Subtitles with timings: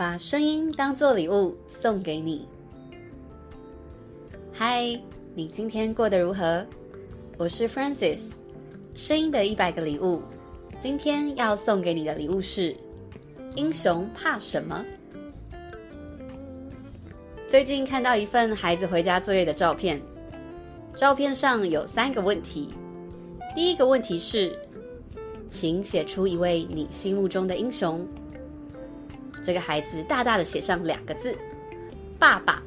[0.00, 2.48] 把声音当做礼物送给你。
[4.50, 4.98] 嗨，
[5.34, 6.64] 你今天过得如何？
[7.36, 8.20] 我是 Francis，
[8.94, 10.22] 声音的一百个礼物。
[10.78, 12.74] 今天要送给你的礼物是：
[13.56, 14.82] 英雄怕什么？
[17.46, 20.00] 最近看到一份孩子回家作业的照片，
[20.96, 22.70] 照片上有三个问题。
[23.54, 24.50] 第一个问题是，
[25.50, 28.02] 请写出一位你心目中的英雄。
[29.42, 31.36] 这个孩子大大的写上两个字：
[32.18, 32.62] 爸爸。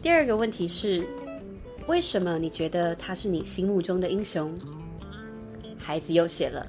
[0.00, 1.06] 第二个问题是，
[1.86, 4.58] 为什么你觉得他是你心目中的英雄？
[5.78, 6.66] 孩子又写了，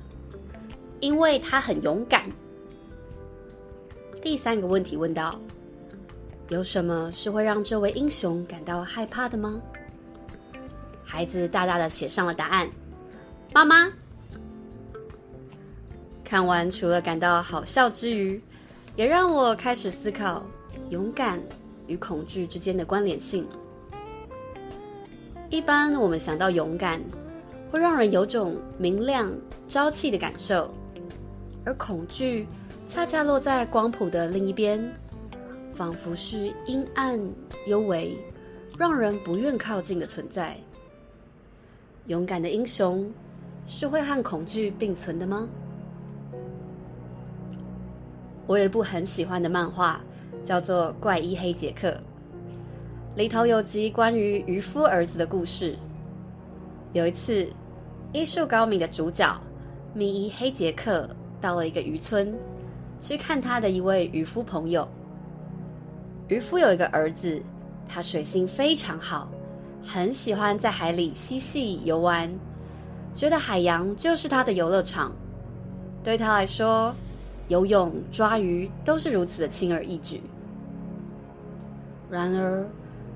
[0.99, 2.23] 因为他很勇敢。
[4.21, 5.39] 第三个问题问到，
[6.49, 9.61] 有什么是会让这位英雄感到害怕的吗？
[11.05, 12.69] 孩子大大的写上了答案：
[13.53, 13.89] 妈妈。
[16.29, 18.39] 看完，除了感到好笑之余，
[18.95, 20.45] 也让我开始思考
[20.91, 21.41] 勇敢
[21.87, 23.47] 与恐惧之间的关联性。
[25.49, 27.01] 一般我们想到勇敢，
[27.71, 29.33] 会让人有种明亮、
[29.67, 30.71] 朝气的感受，
[31.65, 32.45] 而恐惧
[32.87, 34.87] 恰恰落在光谱的另一边，
[35.73, 37.19] 仿佛是阴暗、
[37.65, 38.15] 幽微，
[38.77, 40.55] 让人不愿靠近的存在。
[42.05, 43.11] 勇敢的英雄
[43.65, 45.49] 是会和恐惧并存的吗？
[48.49, 50.01] 我有一部很喜欢的漫画，
[50.43, 51.87] 叫做《怪医黑杰克》，
[53.15, 55.77] 里头有集关于渔夫儿子的故事。
[56.93, 57.47] 有一次，
[58.11, 59.39] 医术高明的主角
[59.93, 61.07] 米伊黑杰克
[61.39, 62.33] 到了一个渔村，
[62.99, 64.89] 去看他的一位渔夫朋友。
[66.27, 67.39] 渔夫有一个儿子，
[67.87, 69.29] 他水性非常好，
[69.85, 72.27] 很喜欢在海里嬉戏游玩，
[73.13, 75.11] 觉得海洋就是他的游乐场。
[76.03, 76.91] 对他来说，
[77.49, 80.21] 游泳、抓鱼都是如此的轻而易举。
[82.09, 82.65] 然而，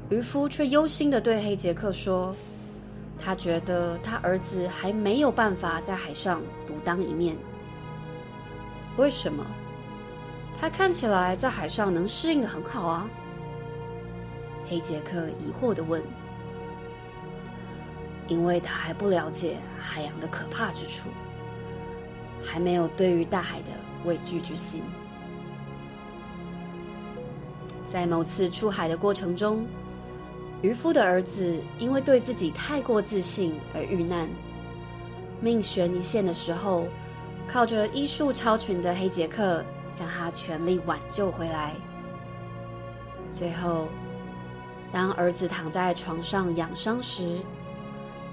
[0.09, 2.35] 渔夫却忧心地对黑杰克说
[3.19, 7.37] ：“他觉得他儿子还没有办法在海上独当一面。
[8.97, 9.45] 为什么？
[10.59, 13.07] 他看起来在海上能适应得很好啊。”
[14.65, 16.01] 黑杰克疑惑地问
[18.27, 21.09] ：“因为他还不了解海洋的可怕之处，
[22.43, 23.67] 还没有对于大海的。”
[24.05, 24.83] 畏惧之心，
[27.87, 29.65] 在某次出海的过程中，
[30.61, 34.27] 渔夫的儿子因为对自己太过自信而遇难，
[35.41, 36.87] 命悬一线的时候，
[37.47, 39.63] 靠着医术超群的黑杰克
[39.93, 41.73] 将他全力挽救回来。
[43.31, 43.87] 最后，
[44.91, 47.39] 当儿子躺在床上养伤时，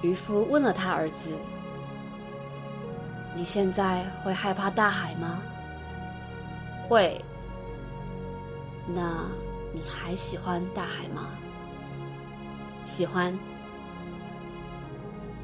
[0.02, 1.30] 渔夫问了他儿子
[3.34, 5.42] ：“你现在会害怕大海吗？”
[6.90, 7.16] 会。
[8.84, 9.30] 那
[9.72, 11.30] 你还喜欢大海吗？
[12.82, 13.38] 喜欢。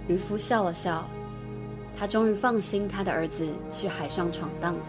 [0.08, 1.08] 渔夫笑了笑，
[1.96, 4.80] 他终于放心他的儿子去海上闯荡了。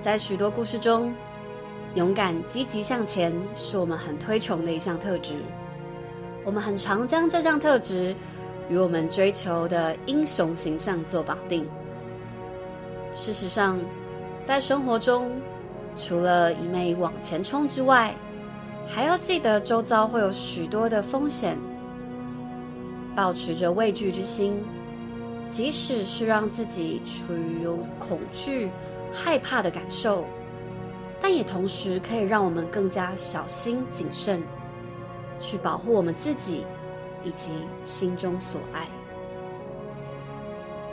[0.00, 1.12] 在许多故事中，
[1.96, 5.34] 勇敢积极向前是我们很推崇的一项特质。
[6.44, 8.14] 我们很常将这项特质
[8.68, 11.68] 与我们追求的英雄形象做绑定。
[13.16, 13.78] 事实上，
[14.44, 15.32] 在生活中，
[15.96, 18.14] 除了一味往前冲之外，
[18.86, 21.56] 还要记得周遭会有许多的风险。
[23.16, 24.62] 保持着畏惧之心，
[25.48, 28.70] 即使是让自己处于有恐惧、
[29.10, 30.26] 害怕的感受，
[31.18, 34.42] 但也同时可以让我们更加小心谨慎，
[35.40, 36.66] 去保护我们自己
[37.24, 37.50] 以及
[37.82, 38.86] 心中所爱。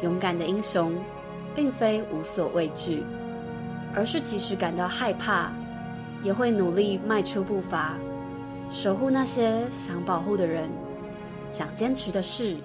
[0.02, 0.96] 勇敢的英雄。
[1.56, 3.04] 并非无所畏惧，
[3.94, 5.52] 而是即使感到害怕，
[6.24, 7.98] 也会努力迈出步伐，
[8.70, 10.70] 守护那些想保护的人、
[11.50, 12.56] 想坚持的事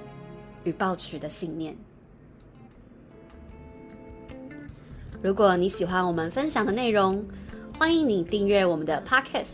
[0.64, 1.76] 与抱持的信念。
[5.20, 7.24] 如果你喜欢我们分享的内容，
[7.78, 9.50] 欢迎你订阅我们的 Podcast，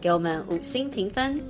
[0.00, 1.40] 给我们五星评分，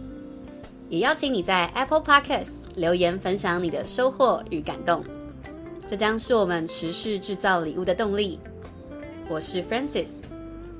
[0.88, 5.04] 也邀请你在 Apple Podcast 留言分享你的收获与感动。
[5.92, 8.40] 这将是我们持续制造礼物的动力。
[9.28, 10.06] 我是 Francis，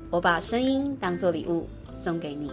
[0.09, 1.69] 我把声音当做礼物
[2.03, 2.51] 送给你。